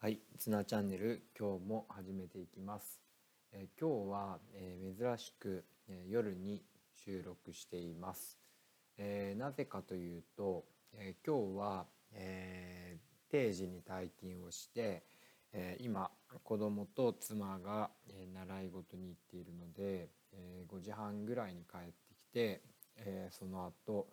[0.00, 3.00] はい、ツナチャンネル今日も始めていきます。
[3.52, 6.62] えー、今日は、えー、珍しく、えー、夜に
[7.04, 8.38] 収録しています。
[8.96, 12.96] えなぜかというと、え今日は、え
[13.28, 15.02] 定時に退勤をして、
[15.52, 16.12] え今
[16.44, 22.62] 子供と妻が、え習い事に行っているので、え5時半ぐらいに帰ってきて、
[22.98, 24.06] えその後、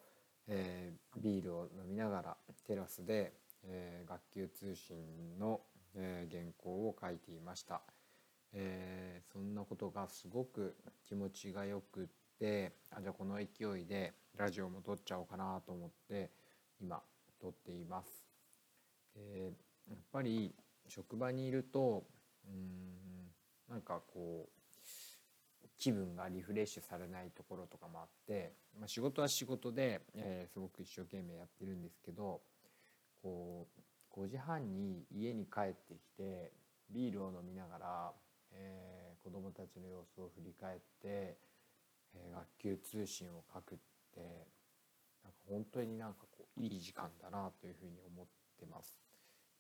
[0.47, 3.33] えビールを飲みながらテラスで、
[3.65, 5.61] え学級通信の
[5.95, 7.81] えー、原稿を書いていました、
[8.53, 10.75] えー、そんなことがすごく
[11.07, 12.07] 気持ちがよくっ
[12.39, 16.31] てあじゃあこの勢いでラジオも撮っちゃおうかなと思って
[16.81, 17.01] 今
[17.41, 18.25] 撮っています。
[19.15, 19.53] で
[19.87, 20.53] やっぱり
[20.87, 22.03] 職場にいると
[22.47, 23.31] うん
[23.69, 24.55] なんかこう
[25.77, 32.41] 気分がリフレッシュされないところとかもあって、まあ、仕事は仕事で、えー、すごく一生懸命やってるんですけど
[33.21, 33.81] こう
[34.17, 36.51] 5時半に家に帰ってきて
[36.89, 38.11] ビールを飲みながら、
[38.53, 41.37] えー、子どもたちの様子を振り返って、
[42.15, 43.77] えー、学級通信を書くっ
[44.13, 44.47] て
[45.23, 48.25] なんか本当になんかこういい時間だなというふうに思っ
[48.59, 48.97] てます。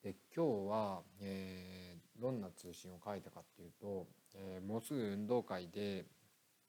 [0.01, 6.05] で今日は、えー、どんな通信を書いたかっていうと、え、もうすぐ運動会で、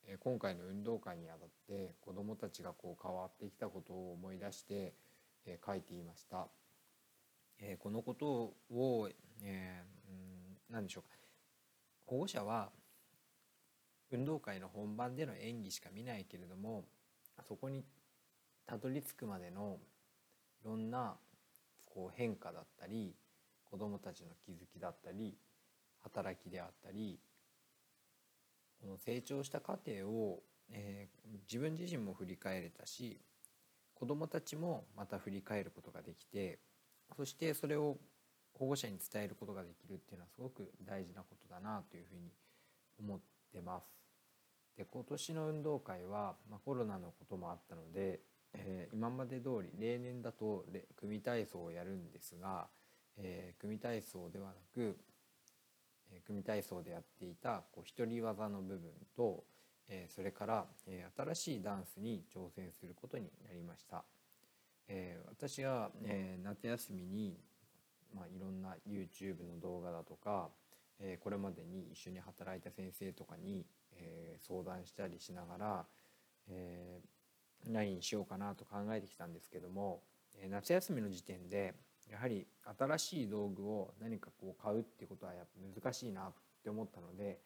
[0.07, 4.95] え、今回の運動会にあたって子どもたちがこう変わってきたことを思い出して、
[5.45, 6.47] え、書いていました。
[7.59, 9.09] えー、このことを、
[9.43, 11.17] えー、何でしょうか。
[12.05, 12.69] 保護者は
[14.11, 16.85] 運動会の本番での演技しか見ないけれども
[17.47, 17.83] そこに
[18.65, 19.77] たどり着くまでの
[20.63, 21.15] いろんな
[21.85, 23.15] こう変化だったり
[23.69, 25.37] 子どもたちの気づきだったり
[26.03, 27.19] 働きであったり
[28.81, 30.41] この成長した過程を、
[30.71, 33.19] えー、自分自身も振り返れたし
[33.93, 36.59] 子どもたちもまた振り返ることができて
[37.15, 37.97] そしてそれを
[38.53, 42.31] 保護者に伝えることができるっていうのはすごく大事なことだなというふうに
[42.99, 43.19] 思っ
[43.53, 43.97] てます。
[44.77, 48.19] で今年の運動会は、まあ、コロナのこともあったので、
[48.53, 50.65] えー、今まで通り例年だと
[50.95, 52.67] 組体操をやるんですが、
[53.17, 54.97] えー、組体操ではなく、
[56.11, 59.43] えー、組体操でやっていたこう一人技の部分と、
[59.89, 64.03] えー、それから、えー、新しいダンスに挑戦することになりました。
[64.87, 67.37] えー、私は、えー、夏休みに、
[68.15, 70.49] まあ、いろんな YouTube の動画だとか、
[70.99, 73.65] えー、これまでに一緒に働いた先生とかに、
[73.99, 75.85] え相談したりしながら、
[76.49, 76.99] え
[77.65, 80.03] 何にしようかなと考えてきたんですけども、
[80.39, 81.73] え夏休みの時点で
[82.09, 82.45] やはり
[82.77, 86.33] 新しい道具を何かこう買うっていうことはやっぱ難しいなっ
[86.63, 87.39] て思ったので、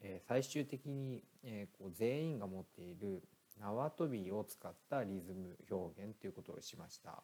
[0.00, 3.22] え最終的に、えこう全員が持っている
[3.60, 7.22] 縄跳びを使ったリズム表現ということをしました。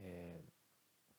[0.00, 0.40] え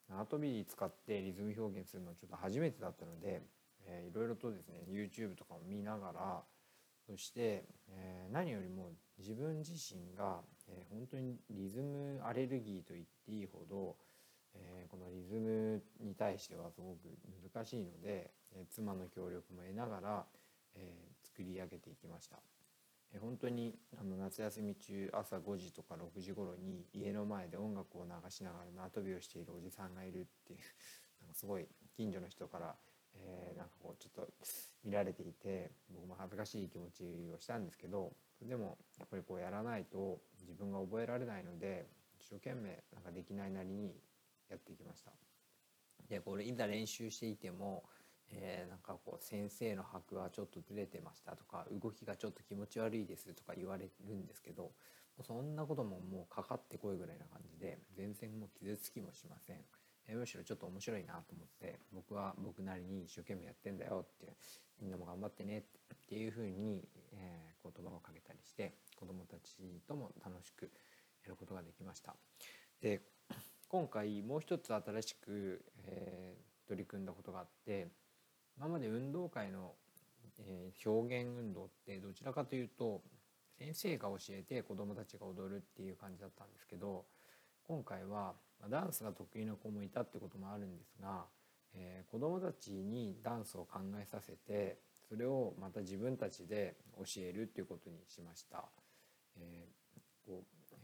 [0.09, 3.41] ー、縄跳び使ってリズム表現するのはちょっと初めてだったので、
[3.85, 6.43] えー、いろいろとですね YouTube とかも見ながら
[7.05, 13.95] そして、えー、何よりも自分自身が、えー、本当にリズムアレルギーと言っていいほど、
[14.55, 16.97] えー、このリズムに対してはすごく
[17.53, 20.25] 難しいので、えー、妻の協力も得ながら、
[20.75, 22.37] えー、作り上げていきました。
[23.19, 30.59] 本当にあの夏休み中朝5時とか6時頃に家の前で音楽を流しながら縄跳びをしているおじさんがいるっていう
[31.21, 32.75] なんかすごい近所の人から、
[33.15, 34.27] えー、なんかこうちょっと
[34.83, 41.87] 見られていて僕も恥ずかしい気持ちをしたんですけどでもやっぱりこうやらないと自分が覚えられないので
[42.19, 43.95] 一生懸命なんかできないなりに
[44.49, 45.11] やっていきました。
[46.07, 47.83] でこれいざ練習していても
[48.31, 54.71] えー、なんかこう先生の拍はちょっとずれてましたとか動きがちょっと気持ち悪いですとか言われるんですけど
[55.23, 59.57] そんなことももうかかってこいぐらいな感じで全然もう傷つきもしません、
[60.07, 64.33] えー、むしろちょっと面白いなと思って僕は僕なりに一生懸命やってんだよって
[64.81, 65.63] みんなも頑張ってねっ
[66.09, 69.55] ていうふうに、えー、言葉をかけたりして子どもたち
[69.87, 70.69] とも楽しく
[71.23, 72.15] やることができました。
[72.81, 73.01] で
[73.69, 77.87] 今回もう一つ新しく、えー、取り組んだことがあって
[78.57, 79.73] 今まで運動会の、
[80.39, 83.01] えー、表現運動ってどちらかというと
[83.57, 87.05] 先生が教えて子どもたちが踊るっていう感じだったんですけど
[87.67, 88.33] 今回は
[88.69, 91.25] ダンスが得意な子もいたってこともあるんですが、
[91.73, 94.77] えー、子どもたちにダンスを考えさせて
[95.09, 98.65] それをまた自分たちで教えるっていうことにしました。
[99.37, 100.77] えー、こうえ、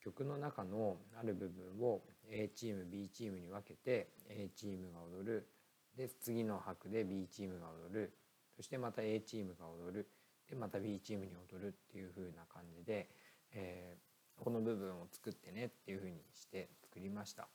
[0.00, 5.48] 曲の中のある部分を A チーム B チームに分けて A チームが踊る
[5.96, 8.12] で次の拍で B チームが踊る
[8.56, 10.08] そしてまた A チームが踊る
[10.48, 13.08] でまた B チームに踊るっていう風な感じで、
[13.52, 17.48] えー、この部分を作ってねっていう風にして作りました。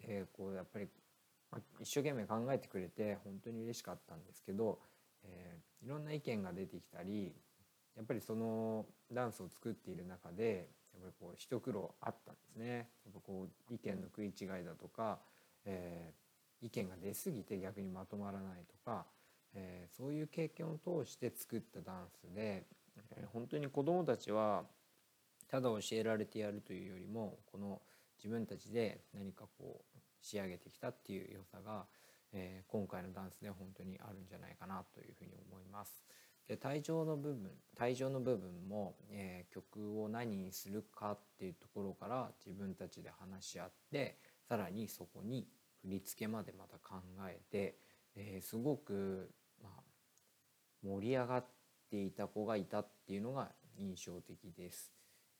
[0.00, 0.88] でこうやっぱり
[1.80, 4.78] 一生懸命考えてくれて本当に嬉しかったんですけど、
[5.24, 7.34] えー、いろんな意見が出てきたり
[7.96, 12.88] やっぱりそのダンスを作っている中でやっぱりこう一苦労あったんですね。
[13.04, 15.18] やっぱこう意見の食い違いだとか、
[15.64, 16.29] えー、
[16.62, 19.06] 意見が出過ぎて逆にまとまらないとか、
[19.54, 22.66] えー、そういう経験を通して作ったダンスで、
[23.16, 24.64] えー、本当に子どもたちは
[25.50, 27.80] ただ教えられてやるというよりもこの
[28.18, 31.86] 自分たちで何かこう仕上げてきたっていう良さが、
[32.32, 36.04] えー、今回のダンスで本当にあるんじゃないかなというふうに思います。
[36.46, 44.18] で退場の部分退場の部分も、えー、曲を何にするかっていうところから自分たちで話し合って
[44.48, 45.46] さらにそこに
[45.82, 46.96] 振り付けまでまた考
[47.28, 47.78] えて、
[48.16, 49.30] えー、すごく、
[49.62, 49.82] まあ、
[50.82, 51.44] 盛り上がっ
[51.90, 54.92] ていた子がいたっていうのが印象的です。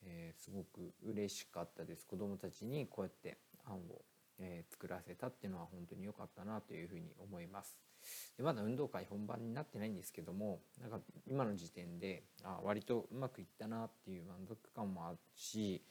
[0.03, 4.03] えー、すごく嬉しかったです子どもたちにこうやって案を、
[4.39, 7.77] えー、作らせたっていうのは本当に良かったなというふうに思います
[8.37, 15.85] でまだ運動会本番になってないんですけどもなんか今の時点であ割とうまくいったなっていう満足感もあるし、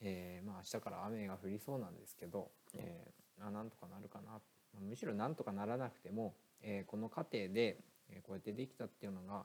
[0.00, 4.40] えー、まあ明日から雨が降りそうなんですけど、えー、あなんとかなるかな
[4.80, 7.78] むしろなんとかならなくても、えー、この過程で、
[8.10, 9.44] えこうやってできたっていうのが、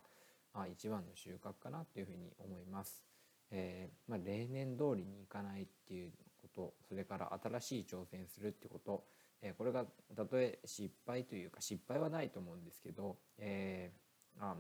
[0.54, 3.04] まあ、一番の収穫かなというふうに思います。
[3.52, 9.04] えー、まあ、例年通りにいかないっていうことそれから新しい挑戦するってこと、
[9.42, 14.56] えー、これがたとえ失敗というか失敗はないと思うんですけど、えー、あ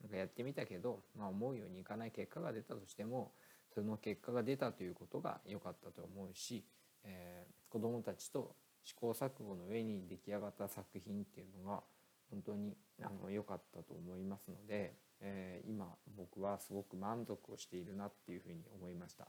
[0.00, 3.32] なんかやってみたけど、まあ、思うようにいかない結果が出たとしても
[3.74, 6.64] その結果が出たということが良かったと思うし、
[7.08, 11.82] えー、子どもたちと試行錯誤の上に出来上がった作品っていうのが
[12.30, 19.26] 本当にあの良かったと思いますので、えー、今僕はすごく満足をしているなっていうふうに思いました。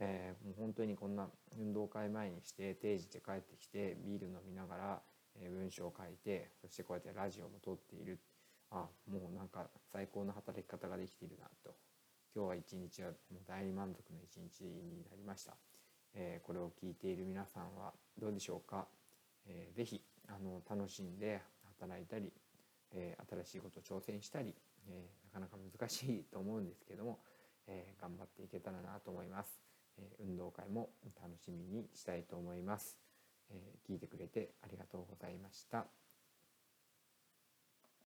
[0.00, 5.02] えー、もう本当にこんな運動会前にして定時で帰ってきてビール飲みながら、
[5.36, 8.18] え文章を書いてそしてこうやってラジオも撮っている。
[8.70, 11.74] あもうなんか最高の働き方ができているなと。
[12.34, 15.56] 今日は一日はもう大満足の一日になりました、
[16.14, 18.86] え、これを聞いている皆さんはどうでしょうか、
[19.46, 21.42] えー、ぜひあの楽しんで
[21.78, 22.32] 働いたり、
[22.92, 24.54] え、新しいことを挑戦したり
[24.88, 27.20] え、なかなか難しいと思うんですけども、
[27.66, 29.60] え、頑張っていけたらなと思います、
[29.98, 30.90] え、運動会も
[31.20, 32.98] 楽しみにしたいと思います、
[33.50, 36.03] え聞いてくれてありがとうございました。